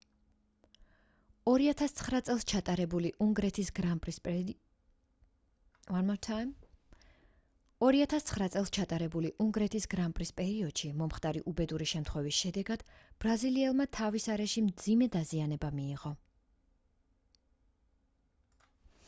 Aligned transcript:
2009 1.49 2.19
წელს 2.29 2.45
ჩატარებული 2.51 3.09
უნგრეთის 9.47 9.89
გრანპრის 9.97 10.33
პერიოდში 10.39 10.89
მომხდარი 11.03 11.43
უბედური 11.53 11.89
შემთხვევის 11.93 12.39
შედეგად 12.45 12.85
ბრაზილიელმა 13.25 13.87
თავის 13.99 14.25
არეში 14.37 14.63
მძიმე 14.71 15.09
დაზიანება 15.17 15.69
მიიღო 15.81 16.13